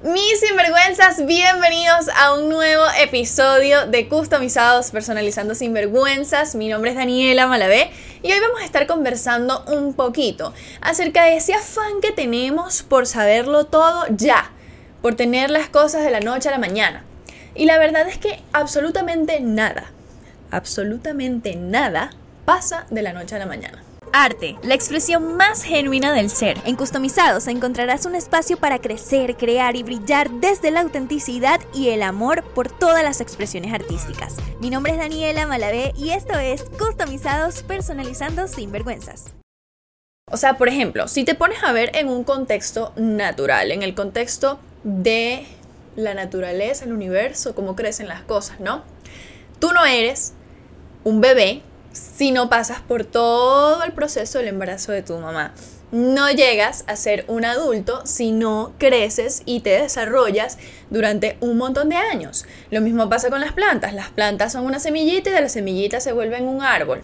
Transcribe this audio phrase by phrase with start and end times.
[0.00, 6.54] Mis sinvergüenzas, bienvenidos a un nuevo episodio de Customizados Personalizando Sinvergüenzas.
[6.54, 7.90] Mi nombre es Daniela Malavé
[8.22, 13.08] y hoy vamos a estar conversando un poquito acerca de ese afán que tenemos por
[13.08, 14.52] saberlo todo ya,
[15.02, 17.02] por tener las cosas de la noche a la mañana.
[17.56, 19.90] Y la verdad es que absolutamente nada,
[20.52, 22.10] absolutamente nada
[22.44, 23.87] pasa de la noche a la mañana.
[24.12, 26.58] Arte, la expresión más genuina del ser.
[26.64, 32.02] En Customizados encontrarás un espacio para crecer, crear y brillar desde la autenticidad y el
[32.02, 34.36] amor por todas las expresiones artísticas.
[34.60, 39.34] Mi nombre es Daniela Malavé y esto es Customizados Personalizando sin vergüenzas.
[40.30, 43.94] O sea, por ejemplo, si te pones a ver en un contexto natural, en el
[43.94, 45.46] contexto de
[45.96, 48.82] la naturaleza, el universo, cómo crecen las cosas, ¿no?
[49.58, 50.34] Tú no eres
[51.04, 55.52] un bebé si no pasas por todo el proceso del embarazo de tu mamá.
[55.90, 60.58] No llegas a ser un adulto si no creces y te desarrollas
[60.90, 62.44] durante un montón de años.
[62.70, 63.94] Lo mismo pasa con las plantas.
[63.94, 67.00] Las plantas son una semillita y de la semillita se vuelven un árbol.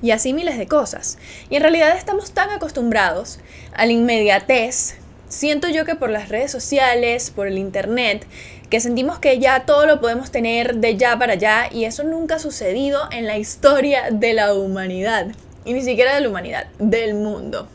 [0.00, 1.18] Y así miles de cosas.
[1.50, 3.40] Y en realidad estamos tan acostumbrados
[3.74, 4.96] a la inmediatez
[5.32, 8.26] siento yo que por las redes sociales, por el internet,
[8.72, 12.36] que sentimos que ya todo lo podemos tener de ya para allá y eso nunca
[12.36, 15.26] ha sucedido en la historia de la humanidad.
[15.66, 17.68] Y ni siquiera de la humanidad, del mundo.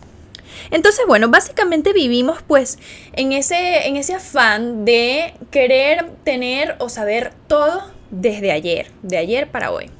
[0.71, 2.79] Entonces, bueno, básicamente vivimos pues
[3.13, 9.51] en ese, en ese afán de querer tener o saber todo desde ayer, de ayer
[9.51, 9.91] para hoy.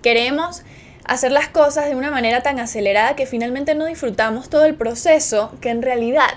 [0.00, 0.62] Queremos
[1.04, 5.52] hacer las cosas de una manera tan acelerada que finalmente no disfrutamos todo el proceso
[5.60, 6.30] que en realidad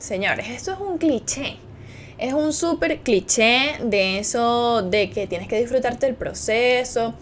[0.00, 1.58] Señores, esto es un cliché.
[2.20, 7.14] Es un súper cliché de eso, de que tienes que disfrutarte del proceso.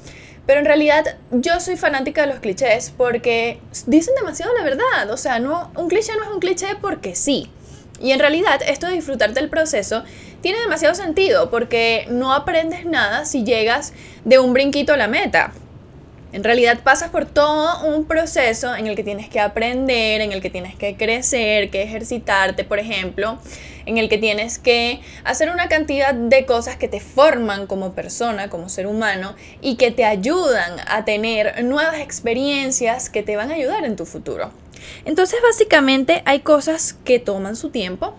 [0.45, 5.09] Pero en realidad yo soy fanática de los clichés porque dicen demasiado la verdad.
[5.13, 7.49] O sea, no, un cliché no es un cliché porque sí.
[8.01, 10.03] Y en realidad esto de disfrutarte del proceso
[10.41, 13.93] tiene demasiado sentido porque no aprendes nada si llegas
[14.25, 15.53] de un brinquito a la meta.
[16.33, 20.43] En realidad pasas por todo un proceso en el que tienes que aprender, en el
[20.43, 23.39] que tienes que crecer, que ejercitarte, por ejemplo,
[23.89, 28.51] en el que tienes que hacer una cantidad de cosas que te forman como persona,
[28.51, 33.55] como ser humano, y que te ayudan a tener nuevas experiencias que te van a
[33.55, 34.51] ayudar en tu futuro.
[35.07, 38.15] Entonces, básicamente hay cosas que toman su tiempo,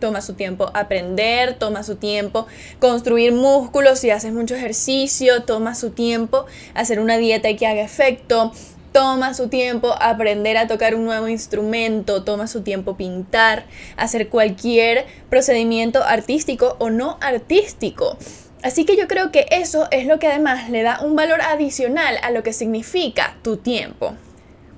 [0.00, 2.46] toma su tiempo aprender, toma su tiempo
[2.78, 7.82] construir músculos si haces mucho ejercicio, toma su tiempo hacer una dieta y que haga
[7.82, 8.52] efecto,
[8.92, 15.06] toma su tiempo aprender a tocar un nuevo instrumento, toma su tiempo pintar, hacer cualquier
[15.28, 18.16] procedimiento artístico o no artístico.
[18.62, 22.16] Así que yo creo que eso es lo que además le da un valor adicional
[22.22, 24.14] a lo que significa tu tiempo.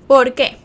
[0.07, 0.62] ¿Por qué?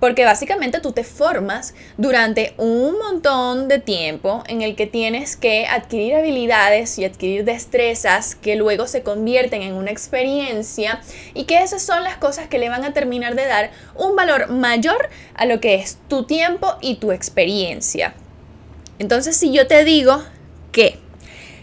[0.00, 5.66] Porque básicamente tú te formas durante un montón de tiempo en el que tienes que
[5.66, 11.00] adquirir habilidades y adquirir destrezas que luego se convierten en una experiencia
[11.34, 14.50] y que esas son las cosas que le van a terminar de dar un valor
[14.50, 18.14] mayor a lo que es tu tiempo y tu experiencia.
[19.00, 20.22] Entonces si yo te digo
[20.70, 20.98] que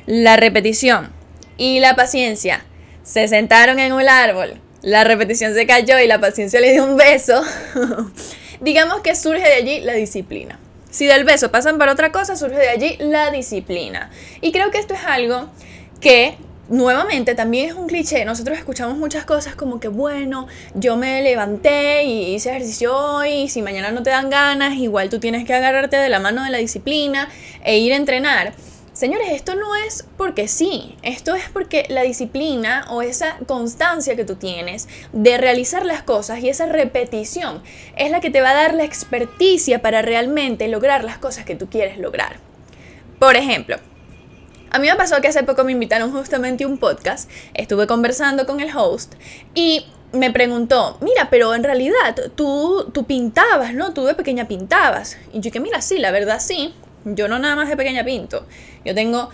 [0.06, 1.12] la repetición
[1.58, 2.66] y la paciencia
[3.04, 6.96] se sentaron en un árbol la repetición se cayó y la paciencia le dio un
[6.96, 7.44] beso,
[8.62, 10.60] digamos que surge de allí la disciplina.
[10.92, 14.12] Si del beso pasan para otra cosa, surge de allí la disciplina.
[14.42, 15.50] Y creo que esto es algo
[16.00, 16.38] que
[16.70, 18.26] nuevamente también es un cliché.
[18.26, 23.50] Nosotros escuchamos muchas cosas como que, bueno, yo me levanté y hice ejercicio hoy, y
[23.50, 26.52] si mañana no te dan ganas, igual tú tienes que agarrarte de la mano de
[26.52, 27.28] la disciplina
[27.64, 28.54] e ir a entrenar.
[28.96, 34.24] Señores, esto no es porque sí, esto es porque la disciplina o esa constancia que
[34.24, 37.62] tú tienes de realizar las cosas y esa repetición
[37.98, 41.58] es la que te va a dar la experticia para realmente lograr las cosas que
[41.58, 42.38] tú quieres lograr.
[43.20, 43.76] Por ejemplo,
[44.72, 48.46] a mí me pasó que hace poco me invitaron justamente a un podcast, estuve conversando
[48.46, 49.16] con el host
[49.54, 53.94] y me preguntó, mira, pero en realidad tú, tú pintabas, ¿no?
[53.94, 55.18] Tú de pequeña pintabas.
[55.34, 56.74] Y yo que, mira, sí, la verdad sí,
[57.06, 58.46] yo no nada más de pequeña pinto.
[58.84, 59.30] Yo tengo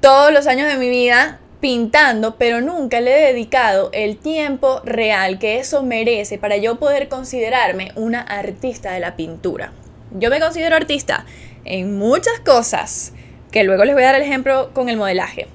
[0.00, 5.38] todos los años de mi vida pintando, pero nunca le he dedicado el tiempo real
[5.38, 9.72] que eso merece para yo poder considerarme una artista de la pintura.
[10.12, 11.24] Yo me considero artista
[11.64, 13.12] en muchas cosas,
[13.50, 15.46] que luego les voy a dar el ejemplo con el modelaje.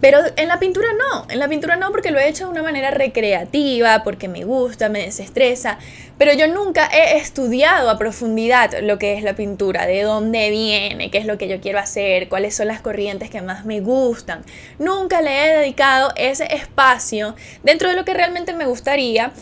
[0.00, 2.62] Pero en la pintura no, en la pintura no porque lo he hecho de una
[2.62, 5.78] manera recreativa, porque me gusta, me desestresa,
[6.18, 11.10] pero yo nunca he estudiado a profundidad lo que es la pintura, de dónde viene,
[11.10, 14.44] qué es lo que yo quiero hacer, cuáles son las corrientes que más me gustan.
[14.78, 17.34] Nunca le he dedicado ese espacio
[17.64, 19.32] dentro de lo que realmente me gustaría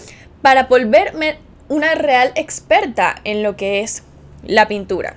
[0.41, 1.37] para volverme
[1.69, 4.05] una real experta en lo que es
[4.45, 5.17] la pintura.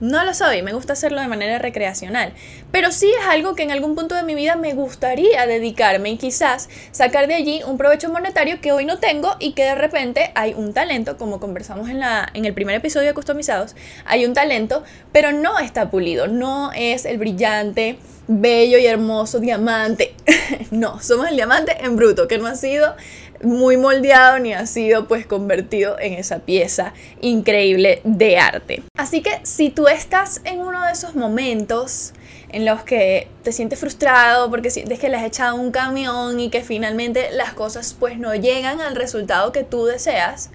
[0.00, 2.32] No lo soy, me gusta hacerlo de manera recreacional.
[2.72, 6.16] Pero sí es algo que en algún punto de mi vida me gustaría dedicarme y
[6.16, 10.32] quizás sacar de allí un provecho monetario que hoy no tengo y que de repente
[10.34, 13.76] hay un talento, como conversamos en, la, en el primer episodio de Customizados,
[14.06, 20.14] hay un talento, pero no está pulido, no es el brillante, bello y hermoso diamante.
[20.70, 22.94] no, somos el diamante en bruto, que no ha sido
[23.42, 28.82] muy moldeado ni ha sido pues convertido en esa pieza increíble de arte.
[28.96, 32.12] Así que si tú estás en uno de esos momentos
[32.50, 36.50] en los que te sientes frustrado porque sientes que le has echado un camión y
[36.50, 40.50] que finalmente las cosas pues no llegan al resultado que tú deseas,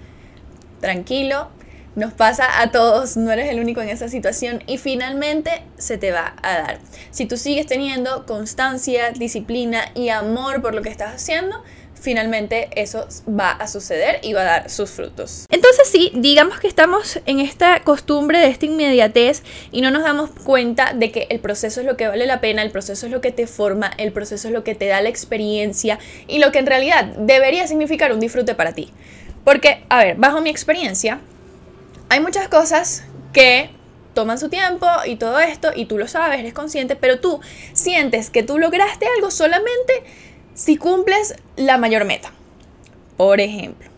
[0.81, 1.49] tranquilo,
[1.95, 6.11] nos pasa a todos, no eres el único en esa situación y finalmente se te
[6.11, 6.79] va a dar.
[7.11, 11.63] Si tú sigues teniendo constancia, disciplina y amor por lo que estás haciendo,
[11.99, 15.45] finalmente eso va a suceder y va a dar sus frutos.
[15.49, 20.29] Entonces sí, digamos que estamos en esta costumbre de esta inmediatez y no nos damos
[20.29, 23.21] cuenta de que el proceso es lo que vale la pena, el proceso es lo
[23.21, 26.59] que te forma, el proceso es lo que te da la experiencia y lo que
[26.59, 28.91] en realidad debería significar un disfrute para ti.
[29.43, 31.19] Porque, a ver, bajo mi experiencia,
[32.09, 33.69] hay muchas cosas que
[34.13, 37.41] toman su tiempo y todo esto, y tú lo sabes, eres consciente, pero tú
[37.73, 40.03] sientes que tú lograste algo solamente
[40.55, 42.31] si cumples la mayor meta.
[43.17, 43.89] Por ejemplo,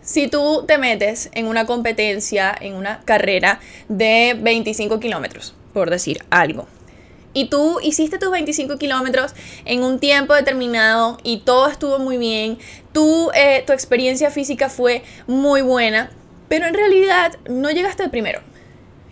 [0.00, 6.24] si tú te metes en una competencia, en una carrera de 25 kilómetros, por decir
[6.30, 6.68] algo,
[7.34, 9.34] y tú hiciste tus 25 kilómetros
[9.66, 12.56] en un tiempo determinado y todo estuvo muy bien,
[12.92, 16.10] tú, eh, tu experiencia física fue muy buena,
[16.48, 18.40] pero en realidad no llegaste de primero.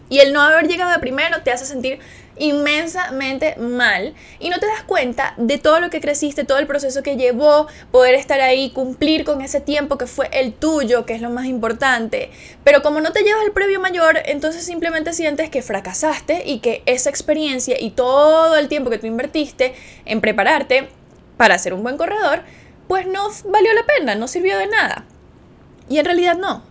[0.08, 1.98] Y el no haber llegado de primero te hace sentir
[2.36, 7.02] inmensamente mal y no te das cuenta de todo lo que creciste, todo el proceso
[7.02, 11.20] que llevó poder estar ahí, cumplir con ese tiempo que fue el tuyo, que es
[11.20, 12.30] lo más importante.
[12.64, 16.82] Pero como no te llevas el previo mayor, entonces simplemente sientes que fracasaste y que
[16.86, 20.88] esa experiencia y todo el tiempo que tú invertiste en prepararte
[21.36, 22.42] para ser un buen corredor,
[22.88, 25.04] pues no valió la pena, no sirvió de nada.
[25.88, 26.62] Y en realidad no.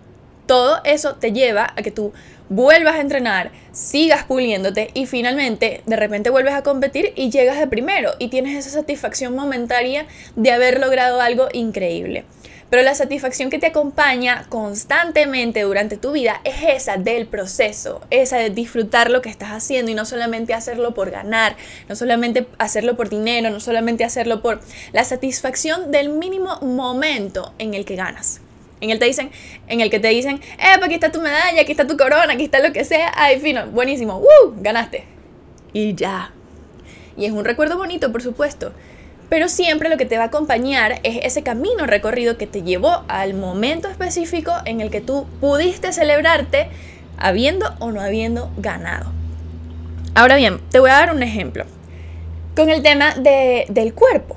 [0.45, 2.11] Todo eso te lleva a que tú
[2.49, 7.67] vuelvas a entrenar, sigas puliéndote y finalmente de repente vuelves a competir y llegas de
[7.67, 10.05] primero y tienes esa satisfacción momentaria
[10.35, 12.25] de haber logrado algo increíble.
[12.69, 18.37] Pero la satisfacción que te acompaña constantemente durante tu vida es esa del proceso, esa
[18.37, 21.55] de disfrutar lo que estás haciendo y no solamente hacerlo por ganar,
[21.87, 24.59] no solamente hacerlo por dinero, no solamente hacerlo por
[24.91, 28.41] la satisfacción del mínimo momento en el que ganas
[28.83, 29.31] en el, te dicen,
[29.67, 32.43] en el que te dicen, eh, aquí está tu medalla, aquí está tu corona, aquí
[32.43, 34.53] está lo que sea, ay, fino, buenísimo, ¡uh!
[34.57, 35.05] Ganaste.
[35.71, 36.33] Y ya.
[37.15, 38.73] Y es un recuerdo bonito, por supuesto.
[39.29, 43.03] Pero siempre lo que te va a acompañar es ese camino recorrido que te llevó
[43.07, 46.67] al momento específico en el que tú pudiste celebrarte
[47.17, 49.11] habiendo o no habiendo ganado.
[50.13, 51.65] Ahora bien, te voy a dar un ejemplo.
[52.55, 54.35] Con el tema de, del cuerpo.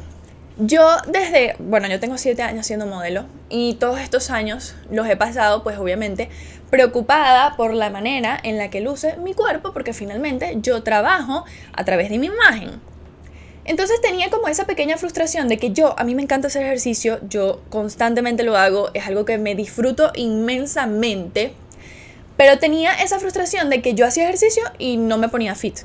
[0.59, 5.15] Yo desde, bueno, yo tengo siete años siendo modelo y todos estos años los he
[5.15, 6.31] pasado, pues obviamente,
[6.71, 11.45] preocupada por la manera en la que luce mi cuerpo, porque finalmente yo trabajo
[11.75, 12.81] a través de mi imagen.
[13.67, 17.21] Entonces tenía como esa pequeña frustración de que yo, a mí me encanta hacer ejercicio,
[17.29, 21.53] yo constantemente lo hago, es algo que me disfruto inmensamente,
[22.39, 25.81] pero tenía esa frustración de que yo hacía ejercicio y no me ponía fit.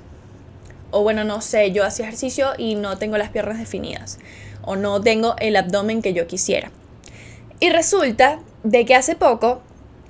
[0.92, 4.20] O bueno, no sé, yo hacía ejercicio y no tengo las piernas definidas
[4.64, 6.72] o no tengo el abdomen que yo quisiera.
[7.60, 9.62] Y resulta de que hace poco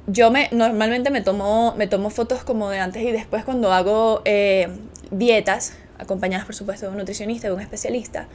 [0.08, 4.22] yo me normalmente me tomo, me tomo fotos como de antes y después cuando hago
[4.26, 4.68] eh,
[5.12, 8.28] dietas, acompañadas por supuesto de un nutricionista, de un especialista.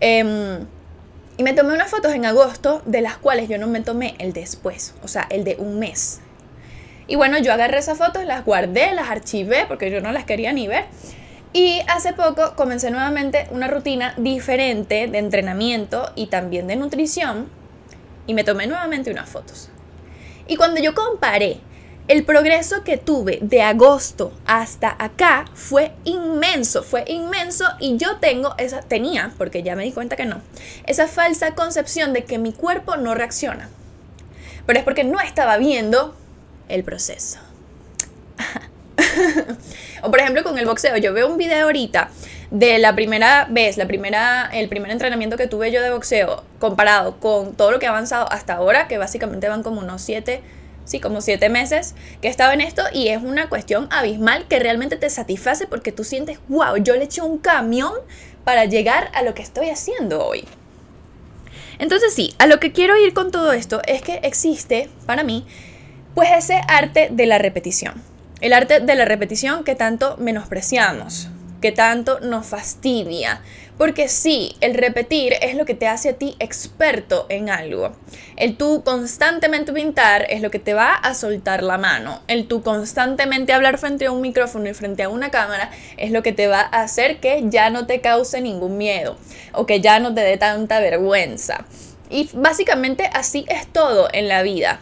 [0.00, 0.66] Em,
[1.36, 4.32] y me tomé unas fotos en agosto de las cuales yo no me tomé el
[4.32, 6.20] después, o sea, el de un mes.
[7.06, 10.52] Y bueno, yo agarré esas fotos, las guardé, las archivé porque yo no las quería
[10.52, 10.84] ni ver.
[11.52, 17.48] Y hace poco comencé nuevamente una rutina diferente de entrenamiento y también de nutrición
[18.26, 19.70] y me tomé nuevamente unas fotos.
[20.46, 21.60] Y cuando yo comparé
[22.08, 28.54] el progreso que tuve de agosto hasta acá fue inmenso, fue inmenso y yo tengo
[28.58, 30.40] esa, tenía, porque ya me di cuenta que no,
[30.86, 33.68] esa falsa concepción de que mi cuerpo no reacciona.
[34.64, 36.14] Pero es porque no estaba viendo
[36.68, 37.38] el proceso.
[40.02, 42.10] o por ejemplo con el boxeo, yo veo un video ahorita
[42.50, 47.18] de la primera vez, la primera, el primer entrenamiento que tuve yo de boxeo comparado
[47.20, 50.40] con todo lo que ha avanzado hasta ahora, que básicamente van como unos siete,
[50.84, 54.58] sí, como siete meses que he estado en esto y es una cuestión abismal que
[54.58, 57.92] realmente te satisface porque tú sientes, wow, yo le eché un camión
[58.44, 60.46] para llegar a lo que estoy haciendo hoy.
[61.78, 65.46] Entonces sí, a lo que quiero ir con todo esto es que existe para mí
[66.14, 68.07] pues ese arte de la repetición.
[68.40, 71.28] El arte de la repetición que tanto menospreciamos,
[71.60, 73.40] que tanto nos fastidia.
[73.78, 77.92] Porque sí, el repetir es lo que te hace a ti experto en algo.
[78.36, 82.20] El tú constantemente pintar es lo que te va a soltar la mano.
[82.26, 86.24] El tú constantemente hablar frente a un micrófono y frente a una cámara es lo
[86.24, 89.16] que te va a hacer que ya no te cause ningún miedo
[89.52, 91.64] o que ya no te dé tanta vergüenza.
[92.10, 94.80] Y básicamente así es todo en la vida.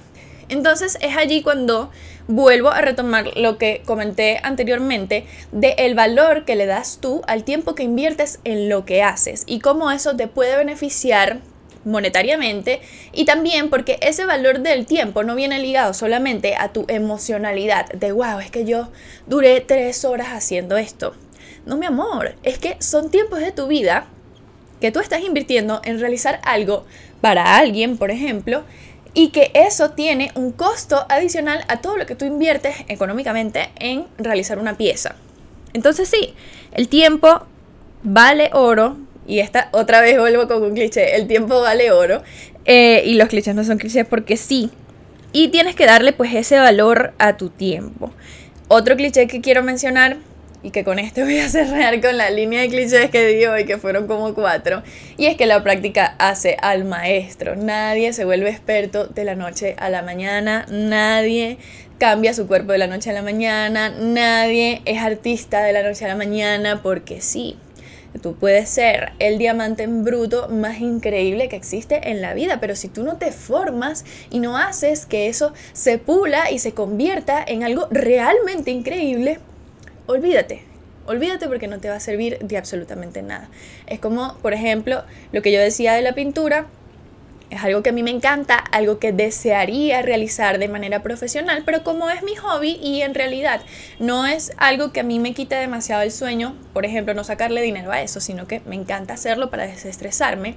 [0.49, 1.91] Entonces es allí cuando
[2.29, 7.45] vuelvo a retomar lo que comenté anteriormente de el valor que le das tú al
[7.45, 11.41] tiempo que inviertes en lo que haces y cómo eso te puede beneficiar
[11.85, 12.81] monetariamente
[13.13, 18.13] y también porque ese valor del tiempo no viene ligado solamente a tu emocionalidad de
[18.13, 18.89] wow, es que yo
[19.27, 21.15] duré tres horas haciendo esto.
[21.65, 24.07] No, mi amor, es que son tiempos de tu vida
[24.81, 26.85] que tú estás invirtiendo en realizar algo
[27.21, 28.65] para alguien, por ejemplo,
[29.17, 34.05] y que eso tiene un costo adicional a todo lo que tú inviertes económicamente en
[34.19, 35.17] realizar una pieza.
[35.73, 36.35] Entonces sí,
[36.73, 37.47] el tiempo
[38.03, 42.23] vale oro, y esta otra vez vuelvo con un cliché, el tiempo vale oro,
[42.67, 44.71] eh, y los clichés no son clichés porque sí,
[45.33, 48.13] y tienes que darle pues ese valor a tu tiempo.
[48.69, 50.19] Otro cliché que quiero mencionar
[50.67, 53.67] y que con este voy a cerrar con la línea de clichés que di hoy,
[53.67, 54.83] que fueron como cuatro,
[55.17, 57.55] y es que la práctica hace al maestro.
[57.55, 61.59] Nadie se vuelve experto de la noche a la mañana, nadie
[61.99, 66.05] cambia su cuerpo de la noche a la mañana, nadie es artista de la noche
[66.05, 67.57] a la mañana, porque sí.
[68.21, 72.75] Tú puedes ser el diamante en bruto más increíble que existe en la vida, pero
[72.75, 77.45] si tú no te formas y no haces que eso se pula y se convierta
[77.47, 79.39] en algo realmente increíble,
[80.07, 80.63] olvídate.
[81.07, 83.49] Olvídate porque no te va a servir de absolutamente nada.
[83.87, 86.67] Es como, por ejemplo, lo que yo decía de la pintura,
[87.51, 91.85] es algo que a mí me encanta, algo que desearía realizar de manera profesional, pero
[91.85, 93.61] como es mi hobby y en realidad
[93.99, 97.63] no es algo que a mí me quite demasiado el sueño, por ejemplo, no sacarle
[97.63, 100.57] dinero a eso, sino que me encanta hacerlo para desestresarme,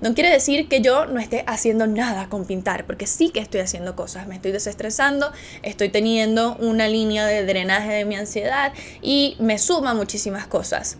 [0.00, 3.60] no quiere decir que yo no esté haciendo nada con pintar, porque sí que estoy
[3.60, 5.32] haciendo cosas, me estoy desestresando,
[5.62, 10.96] estoy teniendo una línea de drenaje de mi ansiedad y me suma muchísimas cosas.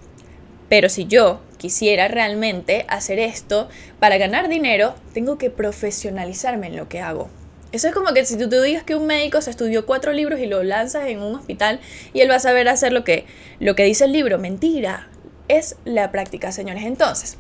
[0.68, 6.88] Pero si yo quisiera realmente hacer esto para ganar dinero, tengo que profesionalizarme en lo
[6.88, 7.29] que hago.
[7.71, 10.40] Eso es como que si tú te digas que un médico se estudió cuatro libros
[10.40, 11.79] y lo lanzas en un hospital
[12.14, 13.26] y él va a saber hacer lo que,
[13.61, 14.38] lo que dice el libro.
[14.38, 15.09] Mentira.
[15.49, 16.85] Es la práctica, señores.
[16.85, 17.37] Entonces,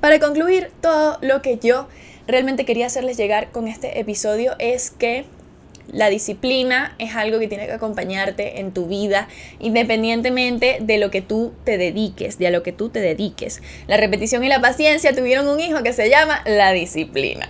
[0.00, 1.86] para concluir, todo lo que yo
[2.26, 5.24] realmente quería hacerles llegar con este episodio es que
[5.92, 9.28] la disciplina es algo que tiene que acompañarte en tu vida,
[9.58, 13.62] independientemente de lo que tú te dediques, de a lo que tú te dediques.
[13.86, 17.48] La repetición y la paciencia tuvieron un hijo que se llama la disciplina.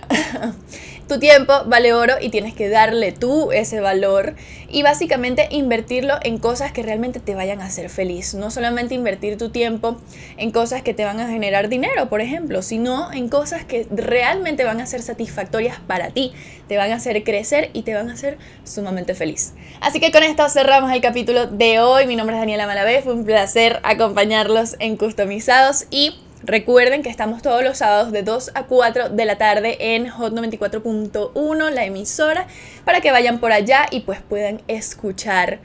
[1.11, 4.33] Tu tiempo vale oro y tienes que darle tú ese valor
[4.69, 8.33] y básicamente invertirlo en cosas que realmente te vayan a hacer feliz.
[8.33, 9.99] No solamente invertir tu tiempo
[10.37, 14.63] en cosas que te van a generar dinero, por ejemplo, sino en cosas que realmente
[14.63, 16.31] van a ser satisfactorias para ti,
[16.69, 19.51] te van a hacer crecer y te van a hacer sumamente feliz.
[19.81, 22.07] Así que con esto cerramos el capítulo de hoy.
[22.07, 27.41] Mi nombre es Daniela Malavé, fue un placer acompañarlos en Customizados y Recuerden que estamos
[27.41, 32.47] todos los sábados de 2 a 4 de la tarde en Hot 94.1, la emisora,
[32.83, 35.59] para que vayan por allá y pues puedan escuchar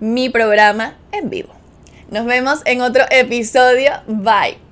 [0.00, 1.54] mi programa en vivo.
[2.10, 3.92] Nos vemos en otro episodio.
[4.06, 4.67] Bye.